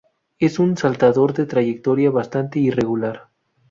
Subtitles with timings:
[0.39, 3.29] Es un saltador de trayectoria bastante irregular.